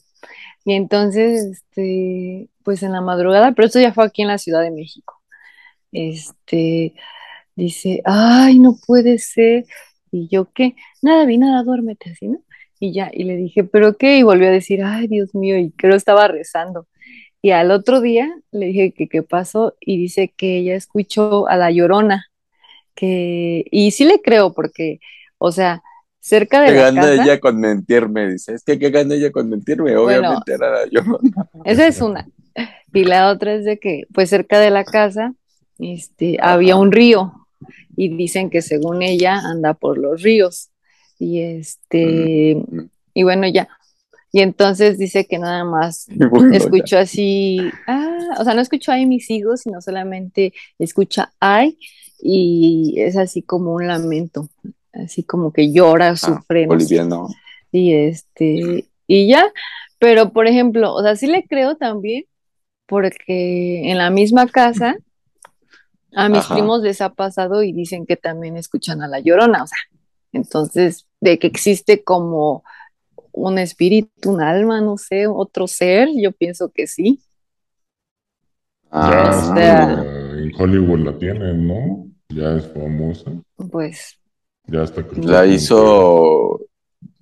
[0.65, 4.61] Y entonces, este, pues en la madrugada, pero esto ya fue aquí en la Ciudad
[4.61, 5.21] de México.
[5.91, 6.95] Este,
[7.55, 9.65] dice, ay, no puede ser.
[10.11, 10.75] Y yo, ¿qué?
[11.01, 12.39] Nada, vi nada, duérmete así, ¿no?
[12.79, 14.17] Y ya, y le dije, ¿pero qué?
[14.17, 16.87] Y volvió a decir, ay, Dios mío, y creo estaba rezando.
[17.41, 21.55] Y al otro día le dije que qué pasó y dice que ella escuchó a
[21.55, 22.25] la llorona,
[22.95, 24.99] que, y sí le creo porque,
[25.37, 25.81] o sea,
[26.19, 28.31] cerca de ¿Qué la gana ella con mentirme?
[28.31, 29.95] Dice, es que ¿qué gana ella con mentirme?
[29.95, 31.01] Obviamente era yo.
[31.65, 32.27] Esa es una.
[32.93, 35.33] Y la otra es de que, pues cerca de la casa,
[35.77, 37.47] este, había un río
[37.95, 40.69] y dicen que según ella anda por los ríos.
[41.19, 42.57] Y este,
[43.13, 43.67] y bueno, ya.
[44.31, 46.07] Y entonces dice que nada más
[46.53, 51.77] escuchó así, ah, o sea, no escuchó ahí mis hijos, sino solamente escucha ay,
[52.19, 54.49] y es así como un lamento
[55.03, 56.67] así como que llora, ah, sufre.
[57.71, 59.45] Y este, y ya,
[59.99, 62.25] pero por ejemplo, o sea, sí le creo también,
[62.85, 64.95] porque en la misma casa
[66.13, 69.67] a mis primos les ha pasado y dicen que también escuchan a la llorona, o
[69.67, 69.77] sea,
[70.37, 72.63] Entonces, de que existe como
[73.31, 77.21] un espíritu, un alma, no sé, otro ser, yo pienso que sí.
[78.91, 82.07] Ya o sea- eh, en Hollywood la tienen, ¿no?
[82.29, 83.31] Ya es famosa.
[83.71, 84.19] Pues,
[84.65, 86.59] Ya está La hizo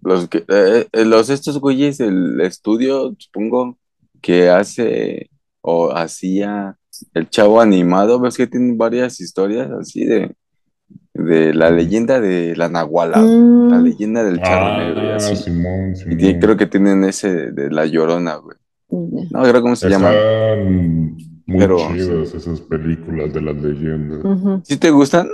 [0.02, 3.78] los que eh, eh, los estos güeyes el estudio, supongo
[4.22, 5.30] que hace
[5.62, 6.78] o hacía
[7.14, 10.36] el chavo animado, ves que tiene varias historias así de
[11.16, 15.36] de la leyenda de la Nahuala, mm, la leyenda del charro Ah, negro y así.
[15.38, 16.18] Simón, Y Simón.
[16.18, 18.58] tiene- creo que tienen ese de la Llorona, güey.
[19.32, 20.12] No, creo cómo se llama.
[20.14, 24.20] Están muy Pero, chidas esas películas de las leyendas.
[24.24, 24.62] Ujú.
[24.64, 25.28] ¿Sí te gustan?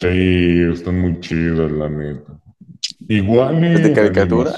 [0.00, 2.32] Sí, están muy chidas, la neta.
[3.08, 4.52] Igual ¿Es de caricatura?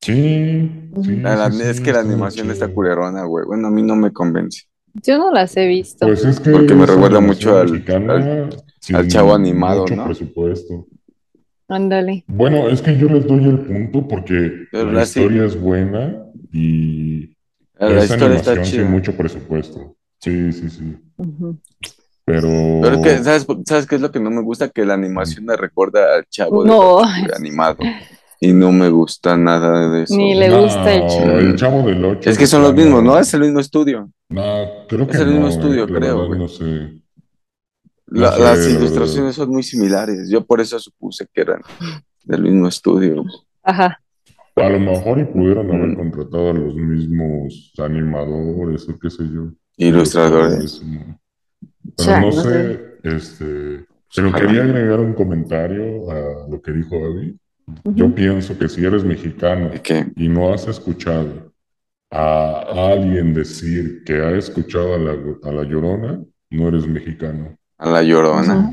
[0.00, 3.44] Sí, sí, La- la- sí, es que la animación está culerona, güey.
[3.46, 4.64] Bueno, a mí no me convence.
[4.94, 6.06] Yo no las he visto.
[6.06, 7.84] Pues es que Porque me recuerda mucho al-
[8.82, 10.04] sin al Chavo Animado, mucho ¿no?
[10.06, 10.86] presupuesto.
[11.68, 12.24] Ándale.
[12.26, 15.20] Bueno, es que yo les doy el punto porque Pero la la sí.
[15.20, 17.34] historia es buena y
[17.78, 18.90] La, la es historia está animación sin chida.
[18.90, 19.96] mucho presupuesto.
[20.20, 20.96] Sí, sí, sí.
[21.16, 21.58] Ujú.
[22.24, 22.48] Pero
[22.82, 24.68] Pero es que, ¿sabes, ¿sabes qué es lo que no me gusta?
[24.68, 27.00] Que la animación me recuerda al chavo No.
[27.36, 27.78] Animado.
[28.40, 30.16] Y no me gusta nada de eso.
[30.16, 31.38] Ni le No, gusta el chavo.
[31.38, 32.28] el Chavo del Ocho.
[32.28, 33.16] Es que son los mismos, ¿no?
[33.18, 34.10] Es el mismo estudio.
[34.28, 36.36] No, creo que Es el mismo no, estudio, eh, la creo, verdad.
[36.38, 37.01] No sé.
[38.12, 40.28] La- No sé, las la ilustraciones son muy similares.
[40.30, 41.60] Yo por eso supuse que eran
[42.24, 43.24] del mismo estudio.
[43.62, 43.98] Ajá.
[44.56, 45.96] A lo mejor y pudieron haber Mm.
[45.96, 49.50] contratado a los mismos animadores o qué sé yo.
[49.78, 50.82] Ilustradores.
[50.84, 51.18] ¿no?
[51.96, 54.46] Pero Cha, no no sé, este, pero Ojalá.
[54.46, 57.36] quería agregar un comentario a lo que dijo Abby.
[57.66, 57.94] Ujú.
[57.94, 59.70] Yo pienso que si eres mexicano
[60.16, 61.52] y no has escuchado
[62.10, 65.12] a alguien decir que ha escuchado a la,
[65.44, 66.20] a la Llorona,
[66.50, 67.56] no eres mexicano.
[67.82, 68.72] A la llorona.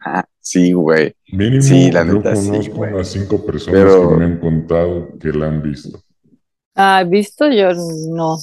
[0.00, 1.14] Ah, sí, güey.
[1.32, 2.92] Mínimo, Sí, la yo neta, sí, conozco güey.
[2.92, 6.02] unas cinco personas Pero- que me han contado que la han visto.
[6.74, 7.70] Ah, visto yo
[8.10, 8.36] no.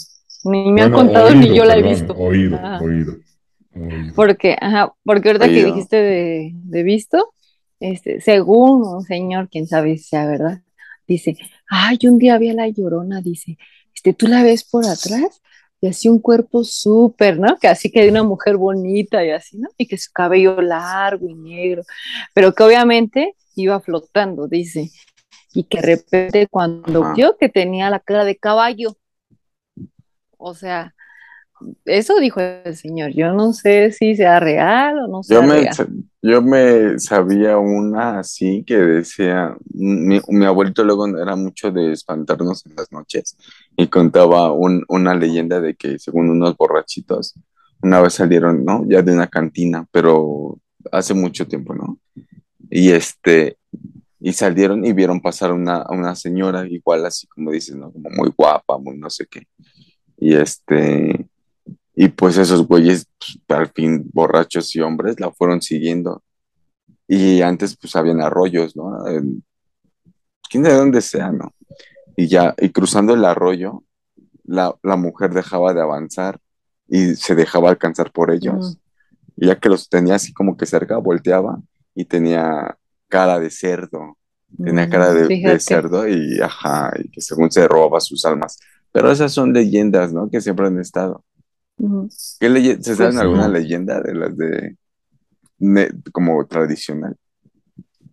[0.46, 2.14] Ni me han contado ni yo la he visto.
[2.14, 2.80] Oído, Ajá.
[2.84, 3.14] oído,
[3.76, 4.14] oído.
[4.16, 7.34] Porque, ajá, porque ahorita que dijiste de, de visto,
[7.80, 10.62] este, según un señor, quién sabe si sea verdad,
[11.08, 11.38] dice,
[11.70, 13.58] ay, un día vi a la llorona, dice,
[13.94, 15.42] este, tú la ves por atrás
[15.80, 17.58] y así un cuerpo súper, ¿no?
[17.58, 19.70] Que así que de una mujer bonita y así, ¿no?
[19.78, 21.84] Y que su cabello largo y negro,
[22.34, 24.92] pero que obviamente iba flotando, dice,
[25.54, 28.98] y que de repente cuando vio que tenía la cara de caballo,
[30.38, 30.96] o sea,
[31.86, 33.12] eso dijo el señor.
[33.14, 35.74] Yo no sé si sea real o no sea Yo me, real.
[35.74, 35.88] sa-
[36.22, 42.66] yo me sabía una así que decía, mi, mi abuelito luego era mucho de espantarnos
[42.66, 43.38] en las noches
[43.76, 47.34] y contaba un- una leyenda de que según unos borrachitos
[47.82, 48.84] una vez salieron, ¿no?
[48.88, 50.58] Ya de una cantina, pero
[50.92, 52.00] hace mucho tiempo, ¿no?
[52.70, 53.58] Y este,
[54.20, 57.92] y salieron y vieron pasar una, a una señora igual así como dices, ¿no?
[57.92, 59.44] Como muy guapa, muy no sé qué.
[60.18, 61.28] Y este,
[61.98, 66.24] y pues esos güeyes, pues, al fin borrachos y hombres, la fueron siguiendo.
[67.08, 69.08] Y antes pues habían arroyos, ¿no?
[69.08, 69.44] En-
[70.50, 71.54] quién sabe dónde sea, ¿no?
[72.18, 73.84] Y ya, y cruzando el arroyo,
[74.46, 76.40] la, la mujer dejaba de avanzar
[76.88, 78.80] y se dejaba alcanzar por ellos.
[79.38, 81.60] Y ya que los tenía así como que cerca, volteaba
[81.96, 82.78] y tenía
[83.10, 84.18] cara de cerdo.
[84.64, 88.60] Tenía Mm, cara de, de cerdo y ajá, y que según se roba sus almas.
[88.94, 90.30] Pero esas son leyendas, ¿no?
[90.32, 91.26] Que siempre han estado.
[92.40, 93.54] ¿Qué leye- ¿Se saben Pues, alguna no.
[93.54, 94.76] leyenda de las de
[96.12, 97.16] como tradicional?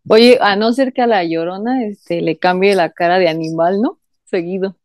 [0.08, 3.80] Oye, a no ser que a la llorona este, le cambie la cara de animal,
[3.80, 3.98] ¿no?
[4.26, 4.76] Seguido.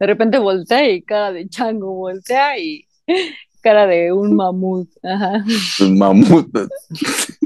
[0.00, 2.84] De repente voltea y cara de chango, voltea y
[3.62, 4.88] cara de un mamut.
[5.04, 5.44] Ajá.
[5.80, 6.68] Los mamutos.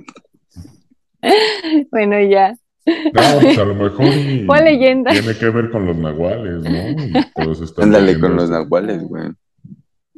[1.90, 2.56] Bueno, ya.
[2.84, 5.12] No, pues a lo mejor y ¿Cuál leyenda?
[5.12, 7.82] tiene que ver con los nahuales, ¿no?
[7.82, 9.28] Ándale con los nahuales, güey.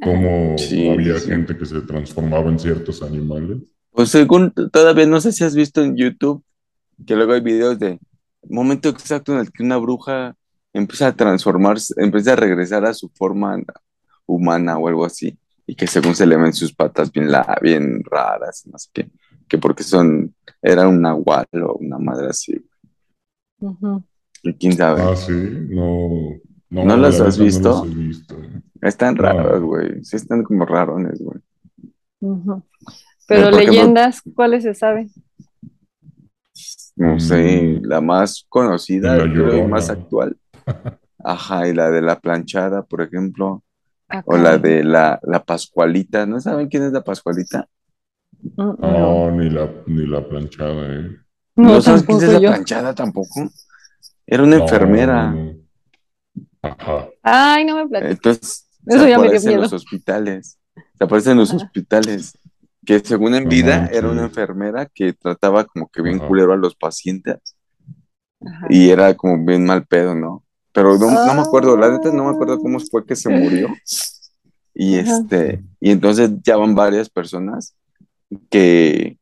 [0.03, 1.29] Cómo Sí, había sí.
[1.29, 3.59] gente que se transformaba en ciertos animales.
[3.91, 6.43] Pues según todavía no sé si has visto en YouTube
[7.07, 7.99] que luego hay videos de
[8.49, 10.37] momento exacto en el que una bruja
[10.73, 13.59] empieza a transformarse, empieza a regresar a su forma
[14.27, 18.03] humana o algo así, y que según se le ven sus patas bien, la, bien
[18.05, 19.11] raras, no sé qué,
[19.49, 22.55] que porque son, era un nahual o una madre así,
[24.43, 25.03] y quién sabe.
[25.03, 26.09] Ah, sí, no.
[26.71, 27.69] No, ¿No las la has visto?
[27.69, 28.37] No las he visto.
[28.85, 29.23] Están No.
[29.23, 31.41] raros, güey, sí están como rarones, güey.
[32.21, 35.11] Pero por ejemplo- leyendas, ¿cuáles se saben?
[36.97, 37.87] No sé, Mm.
[37.87, 40.37] la más conocida, La y más actual.
[41.25, 43.63] Ajá, y la de la planchada, por ejemplo,
[44.11, 46.27] Ah, o la de la, la Pascualita.
[46.27, 47.67] ¿No saben quién es la Pascualita?
[48.43, 48.77] Mm, no.
[48.79, 51.17] No, ni la, ni la planchada, ¿eh?
[51.57, 53.49] ¿No, sabes quién es la planchada tampoco?
[54.27, 55.35] Era una enfermera.
[56.61, 57.09] Ajá.
[57.23, 58.15] Ay, no me platiques.
[58.17, 59.53] Entonces, Eso ya me dio miedo.
[59.53, 60.59] en los hospitales.
[60.99, 62.39] Se aparece en los hospitales.
[62.85, 66.75] Que según en vida era una enfermera que trataba como que bien culero a los
[66.75, 67.39] pacientes.
[68.69, 70.45] Y era como bien mal pedo, ¿no?
[70.73, 73.69] Pero no, me acuerdo, la neta no me acuerdo cómo fue que se murió.
[74.75, 77.77] Y este, y entonces ya van varias personas
[78.51, 79.19] que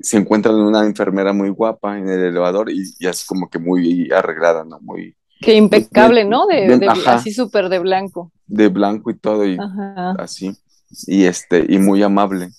[0.00, 4.10] se encuentran una enfermera muy guapa en el elevador y, y así como que muy
[4.10, 4.80] arreglada, ¿no?
[4.80, 5.16] Muy...
[5.40, 6.46] Que impecable, ¿no?
[6.46, 8.32] De, así súper de blanco.
[8.46, 9.58] De blanco y todo y
[10.18, 10.56] así.
[11.06, 12.50] Y este, y muy amable.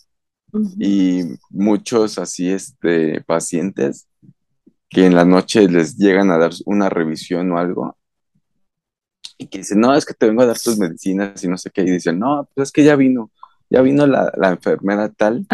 [0.79, 4.07] Y muchos así, este, pacientes
[4.89, 7.97] que en la noche les llegan a dar una revisión o algo
[9.37, 11.69] y que dicen, no, es que te vengo a dar tus medicinas y no sé
[11.69, 13.31] qué, y dicen, no, pues es que ya vino,
[13.69, 15.45] ya vino la, enfermera tal,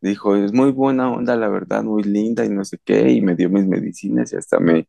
[0.00, 3.34] dijo, es muy buena onda, la verdad, muy linda y no sé qué, y me
[3.34, 4.88] dio mis medicinas y hasta me,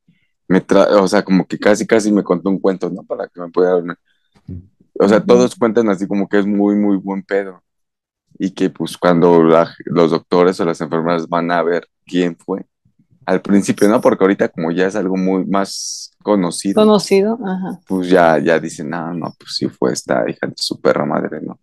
[0.49, 0.65] me
[0.97, 3.03] o sea, como que casi, casi me contó un cuento, ¿no?
[3.03, 3.97] Para que me pudiera dormir.
[4.99, 7.63] O sea, todos cuentan así como que es muy, muy buen pedo.
[8.37, 12.65] Y que pues cuando los doctores o las enfermeras van a ver quién fue,
[13.25, 14.01] al principio, ¿no?
[14.01, 16.81] Porque ahorita como ya es algo muy más conocido.
[16.81, 17.79] Conocido, ajá.
[17.87, 21.41] Pues ya, ya dicen, no, no, pues sí fue esta hija de su perra madre,
[21.41, 21.59] ¿no?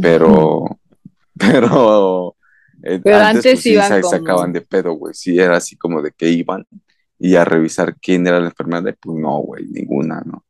[0.00, 0.78] Pero,
[1.38, 2.34] pero,
[2.82, 5.12] eh, pero antes, pues, sí se sacaban de pedo, güey.
[5.12, 6.66] Sí, era así como de que iban
[7.24, 10.44] y a revisar quién era la enfermedad, pues no, güey, ninguna, ¿no?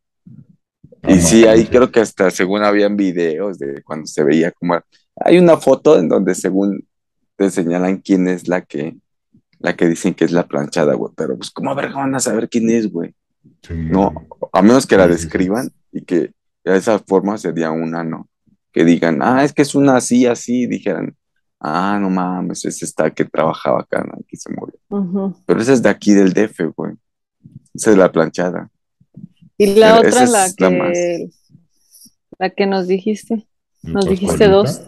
[1.07, 4.81] Y sí, ahí creo que hasta según habían videos de cuando se veía como...
[5.17, 6.87] Hay una foto en donde según
[7.37, 8.97] te señalan quién es la que
[9.59, 11.13] la que dicen que es la planchada, güey.
[11.15, 13.15] Pero pues, ¿cómo verga van a saber quién es, güey?
[13.71, 14.15] no,
[14.53, 16.33] a menos que la describan y que
[16.65, 18.29] de esa forma sería una, ¿no?
[18.73, 21.15] Que digan, ah, es que es una así, así, dijeran,
[21.63, 24.15] ah, no mames, es esta que trabajaba acá, ¿no?
[24.21, 25.37] Aquí se murió.
[25.47, 26.95] Pero esa es de aquí del DF, güey.
[27.73, 28.69] Esa es la planchada.
[29.57, 31.31] Y la otra, la que,
[32.39, 33.47] la, que nos dijiste.
[33.83, 34.83] Nos dijiste dos.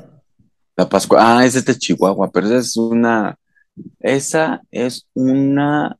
[0.76, 3.38] La Pascua, ah, esa es de Chihuahua, pero esa es una,
[4.00, 5.96] esa es una,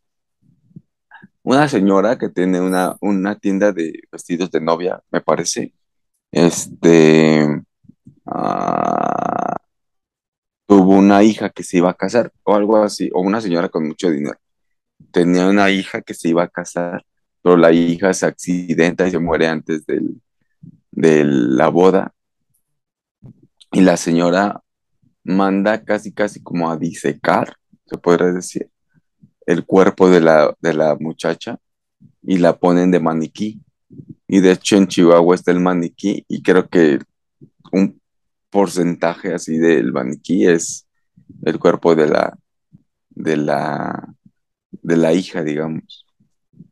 [1.45, 5.73] una señora que tiene una, una tienda de vestidos de novia, me parece.
[6.33, 7.63] Este
[8.27, 9.55] ah,
[10.67, 13.87] tuvo una hija que se iba a casar o algo así, o una señora con
[13.87, 14.39] mucho dinero.
[15.13, 17.05] Tenía una hija que se iba a casar,
[17.43, 20.21] pero la hija se accidenta y se muere antes del,
[20.91, 22.15] de la boda.
[23.73, 24.63] Y la señora
[25.25, 28.71] manda casi, casi como a disecar se podría decir,
[29.47, 31.59] el cuerpo de la, de la muchacha
[32.23, 33.61] y la ponen de maniquí.
[34.27, 36.99] Y de hecho en Chihuahua está el maniquí y creo que
[37.73, 38.01] un
[38.55, 40.87] porcentaje así del maniquí es
[41.43, 42.39] el cuerpo de la,
[43.11, 44.15] de la,
[44.71, 46.07] de la hija, digamos.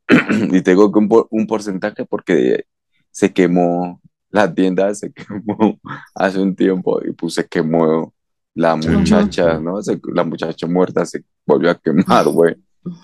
[0.53, 2.67] y tengo que un, porcentaje porque
[3.11, 5.81] se quemó la tienda, se quemó
[6.15, 8.15] hace un tiempo y pues se quemó
[8.55, 9.81] la muchacha, ¿no?
[10.15, 12.55] la muchacha muerta se volvió a quemar, güey.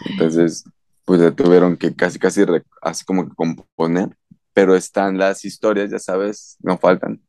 [0.09, 0.63] Entonces,
[1.05, 2.45] pues tuvieron que casi, casi,
[2.81, 4.17] así como que componer,
[4.53, 7.21] pero están las historias, ya sabes, no faltan,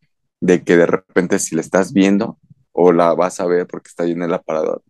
[0.42, 2.38] de que de repente si la estás viendo
[2.72, 4.84] o la vas a ver porque está ahí en el aparador,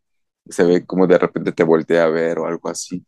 [0.48, 3.04] se ve como de repente te voltea a ver o algo así.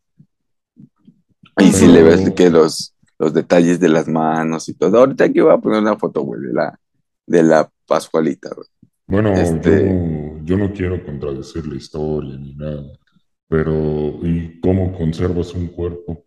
[1.58, 5.40] Y si le ves que los, los detalles de las manos y todo, ahorita aquí
[5.40, 6.78] voy a poner una foto, güey, de la,
[7.26, 8.68] de la Pascualita, güey.
[9.06, 10.40] Bueno, este...
[10.44, 12.84] yo, no, quiero contradecir la historia ni nada,
[13.48, 13.72] pero
[14.22, 16.24] ¿y cómo conservas un cuerpo?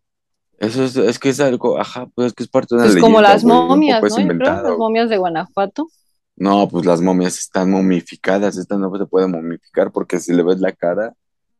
[0.59, 2.97] Eso es, es que es algo, ajá, pues es que es parte de una Es
[2.97, 4.33] como las momias, ¿no?
[4.33, 5.87] las momias de Guanajuato.
[6.35, 10.59] No, pues las momias están momificadas, esta no se puede momificar porque si le ves
[10.59, 11.15] la cara,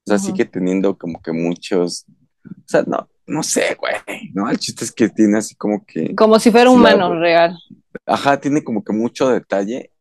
[0.06, 2.06] o sea, sigue teniendo como que muchos,
[2.46, 3.96] o sea, no, no sé, güey,
[4.34, 4.50] ¿no?
[4.50, 6.14] El chiste es que tiene así como que...
[6.14, 7.58] Como si fuera un humano real.
[8.06, 9.92] Ajá, tiene como que mucho detalle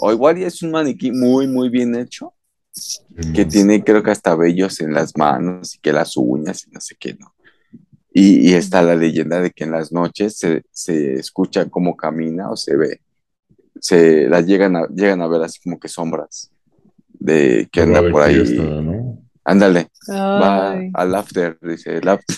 [0.00, 2.32] o igual es un maniquí muy, muy bien hecho,
[3.34, 6.80] que tiene creo que hasta vellos en las manos y que las uñas y no
[6.80, 7.34] sé qué, ¿no?
[8.12, 12.76] Y, está la leyenda de que en las noches se, escucha cómo camina o se
[12.76, 13.00] ve,
[13.80, 16.50] se las llegan a, llegan a ver así como que sombras
[17.18, 18.42] de que anda por ahí.
[19.44, 22.36] Ándale, va al after, dice el after.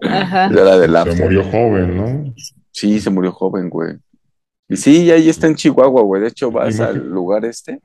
[0.00, 0.48] Ajá.
[1.12, 2.34] Se murió joven, ¿no?
[2.70, 3.96] Sí, se murió joven, güey.
[4.68, 6.22] Y sí, ahí está en Chihuahua, güey.
[6.22, 7.80] De hecho, vas al lugar este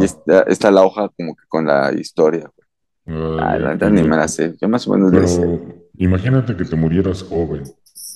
[0.00, 3.38] y está, la hoja como que con la historia, güey.
[3.38, 4.54] Ah, la verdad ni me la sé.
[4.60, 5.60] Yo más o menos Pero
[5.98, 7.64] imagínate que te murieras joven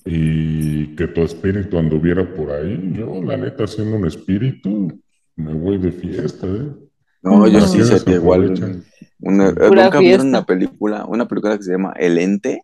[0.05, 2.93] y que tu espíritu anduviera por ahí.
[2.95, 5.01] Yo, la neta, siendo un espíritu,
[5.37, 6.75] me voy de fiesta, ¿eh?
[7.23, 8.85] No, yo sí sería igual.
[9.21, 12.63] Una, Pura ¿Nunca vieron una película, una película que se llama El Ente?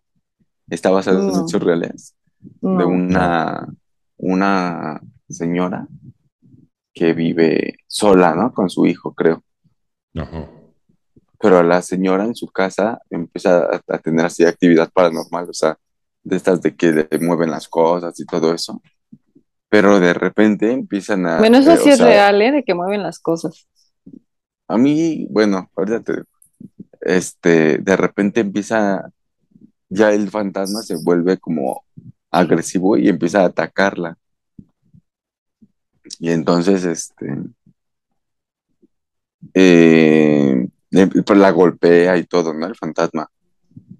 [0.69, 1.41] Está basada en No.
[1.45, 2.15] hechos reales.
[2.39, 3.67] De una,
[4.17, 5.87] una señora
[6.93, 8.53] que vive sola, ¿no?
[8.53, 9.43] Con su hijo, creo.
[10.15, 10.49] Ajá.
[11.39, 15.77] Pero la señora en su casa empieza a, a tener así actividad paranormal, o sea,
[16.25, 18.81] de estas de que le mueven las cosas y todo eso.
[19.69, 21.37] Pero de repente empiezan a...
[21.37, 22.51] Bueno, eso eh, sí es sea, real, ¿eh?
[22.51, 23.67] De que mueven las cosas.
[24.67, 26.23] A mí, bueno, ahorita te-
[27.01, 29.09] este, de repente empieza,
[29.89, 31.85] ya el fantasma se vuelve como
[32.31, 34.17] agresivo y empieza a atacarla.
[36.19, 37.37] Y entonces, este,
[39.53, 40.67] eh,
[41.25, 42.65] pues la golpea y todo, ¿no?
[42.65, 43.29] El fantasma.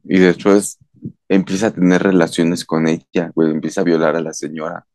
[0.03, 0.79] Y después
[1.35, 4.85] empieza a tener relaciones con ella, güey, empieza a violar a la señora.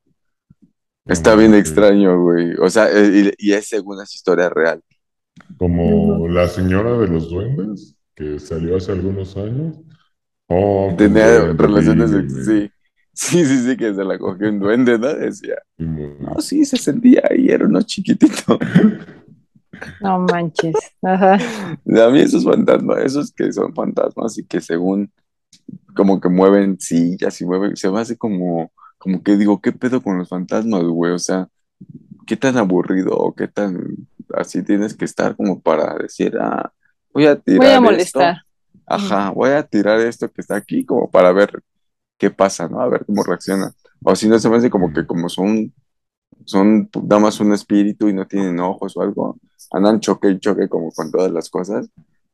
[1.06, 1.58] Está bien Ok.
[1.58, 2.54] extraño, güey.
[2.60, 4.82] O sea, eh, y, y es según las historias real.
[5.58, 9.78] Como la señora de los duendes, que salió hace algunos años.
[10.48, 12.10] Oh, Tenía duende, relaciones,
[12.44, 12.70] sí.
[13.12, 15.12] Sí, sí, sí, que se la cogió un duende, ¿no?
[15.14, 18.58] Decía, no, sí, se sentía ahí, era uno chiquitito.
[20.00, 20.74] No manches.
[21.02, 21.34] Ajá.
[21.36, 25.10] A mí esos fantasmas, esos que son fantasmas y que según
[25.94, 30.02] como que mueven sillas y mueven, se me hace como, como que digo, ¿qué pedo
[30.02, 31.12] con los fantasmas, güey?
[31.12, 31.48] O sea,
[32.26, 33.78] ¿qué tan aburrido o qué tan
[34.34, 36.72] así tienes que estar como para decir, ah,
[37.12, 37.80] voy a tirar Voy a esto?
[37.80, 38.36] molestar.
[38.86, 41.62] Ajá, voy a tirar esto que está aquí como para ver
[42.18, 42.80] qué pasa, ¿no?
[42.80, 43.72] A ver cómo reacciona.
[44.04, 45.72] O si no, se me hace como que como son,
[46.44, 49.38] son nada más un espíritu y no tienen ojos o algo,
[49.72, 51.88] andan choque y choque como con todas las cosas.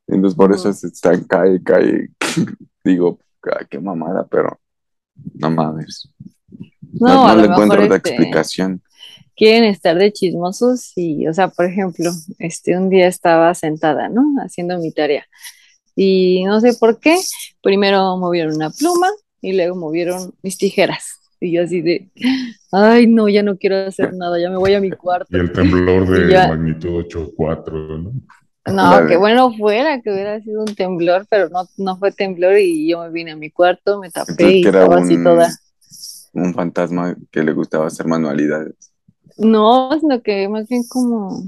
[0.06, 2.10] Entonces por eso se están, cae, cae.
[2.86, 3.18] Digo,
[3.50, 4.60] ah, qué mamada, pero
[5.34, 6.08] no mames.
[7.00, 8.80] No, No, a no lo le encuentro mejor otra este, explicación.
[9.34, 14.22] quieren estar de chismosos y, o sea, por ejemplo, este, un día estaba sentada, ¿no?
[14.40, 15.24] Haciendo mi tarea.
[15.96, 17.16] Y no sé por qué,
[17.62, 19.08] primero movieron una pluma
[19.40, 21.20] y luego movieron mis tijeras.
[21.40, 22.10] Y yo así de,
[22.72, 25.36] ay, no, ya no quiero hacer nada, ya me voy a mi cuarto.
[25.36, 26.48] Y el temblor de ya.
[26.48, 28.12] magnitud 8.4, ¿no?
[28.72, 29.08] No, Dale.
[29.08, 33.00] que bueno fuera, que hubiera sido un temblor, pero no, no fue temblor y yo
[33.02, 35.48] me vine a mi cuarto, me tapé Entonces y estaba así toda.
[36.32, 38.92] un fantasma que le gustaba hacer manualidades.
[39.38, 41.42] No, sino que más bien como,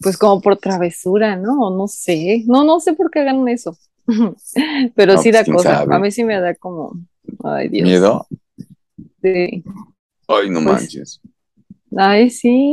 [0.00, 1.70] pues como por travesura, ¿no?
[1.70, 3.76] No sé, no, no sé por qué hagan eso.
[4.94, 5.94] Pero No, sí pues, da cosa, sabe.
[5.96, 6.92] a mí sí me da como,
[7.44, 7.88] ay Dios.
[7.88, 8.26] ¿Miedo?
[9.22, 9.64] Sí.
[10.28, 11.20] Ay, no Pues, manches.
[11.96, 12.72] Ay, sí,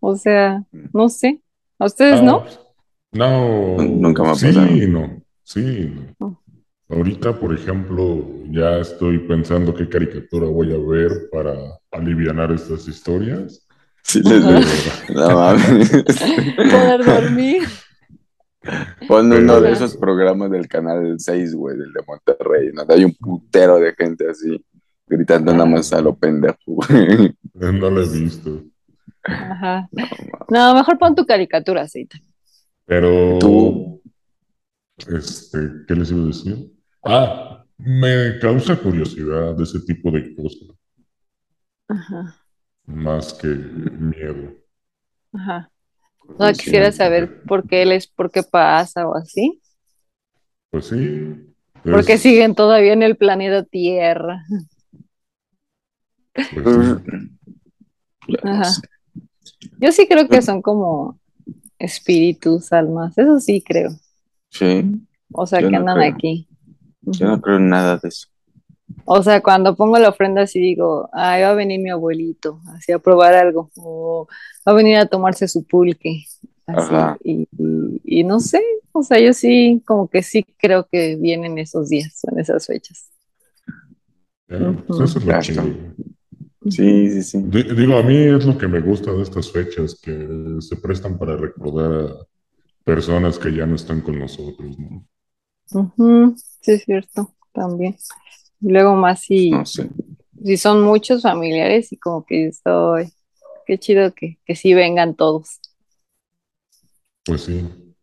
[0.00, 1.42] o sea, no sé.
[1.78, 2.38] ¿A ustedes no?
[2.38, 2.65] Ah, No,
[3.12, 4.66] Nunca me ha sí, pasado.
[4.88, 6.42] no, sí, no.
[6.88, 11.52] Ahorita, por ejemplo, ya estoy pensando qué caricatura voy a ver para
[11.90, 13.66] alivianar estas historias.
[14.02, 14.60] Sí les veo.
[15.14, 15.90] No mames.
[15.90, 17.62] Poder dormir.
[19.08, 22.84] Pon uno de esos programas del canal 6, güey, del de Monterrey, ¿no?
[22.88, 24.64] Hay un putero de gente así,
[25.06, 27.34] gritando nada más a lo pendejo, güey.
[27.54, 28.62] No lo he visto.
[29.24, 29.88] Ajá.
[30.48, 32.18] No, mejor pon tu caricatura, Cita.
[32.86, 34.02] Pero, Tú.
[35.08, 36.72] este, ¿qué les iba a decir?
[37.04, 40.68] Ah, me causa curiosidad de ese tipo de cosas,
[41.88, 42.36] Ajá,
[42.86, 44.54] más que miedo.
[45.32, 45.70] ajá.
[46.38, 49.60] No quisiera saber por qué les, por qué pasa o así.
[50.70, 51.54] Pues sí.
[51.82, 54.44] Porque siguen todavía en el planeta Tierra.
[56.34, 57.28] pues sí.
[58.42, 58.70] Ajá.
[59.78, 61.18] Yo sí creo que son como
[61.78, 63.90] espíritus, almas, eso sí creo.
[64.50, 64.84] Sí,
[65.32, 66.14] O sea, Yo que no andan creo.
[66.14, 66.48] aquí.
[67.02, 68.28] yo no creo en nada de eso.
[69.04, 72.92] O sea, cuando pongo la ofrenda así digo, ay, va a venir mi abuelito, así
[72.92, 74.26] a probar algo, o
[74.66, 76.24] va a venir a tomarse su pulque,
[76.66, 77.18] así, Ajá.
[77.22, 78.62] y, y- y no sé,
[78.92, 83.10] o sea, yo sí, como que sí creo que vienen esos días, en esas fechas.
[84.48, 85.62] Eso es lo chido.
[86.70, 87.38] Sí, sí, sí.
[87.44, 91.18] Di- Digo, a mí es lo que me gusta de estas fechas, que se prestan
[91.18, 92.26] para recordar a
[92.84, 95.06] personas que ya no están con nosotros, ¿no?
[96.62, 97.96] Sí, es cierto, también.
[98.60, 99.88] Y luego más si, No sé.
[100.42, 103.12] si son muchos familiares y como que estoy,
[103.66, 105.60] qué chido que, que sí vengan todos,
[107.24, 107.94] Pues sí.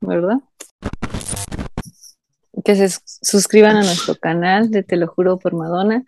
[0.00, 0.38] ¿verdad?
[2.64, 6.04] Que se sus- suscriban a nuestro canal de Te lo juro por Madonna.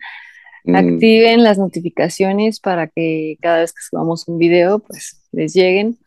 [0.64, 5.98] Mm, Activen las notificaciones para que cada vez que subamos un video, pues les lleguen.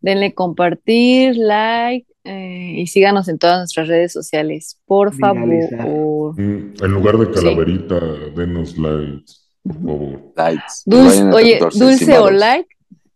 [0.00, 5.78] Denle compartir, like eh, y síganos en todas nuestras redes sociales, por Viralizar.
[5.78, 6.40] favor.
[6.40, 7.98] Mm, En lugar de calaverita,
[8.36, 9.32] denos likes,
[9.64, 10.32] por favor.
[10.36, 10.82] likes.
[10.84, 12.32] Dulce, Vayan a oye, doctor dulce o Sensimados.
[12.32, 12.68] like,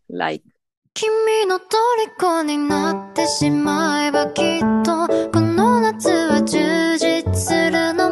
[0.09, 0.45] like.
[0.93, 8.11] 君の虜になってしまえばきっとこの夏は充実するの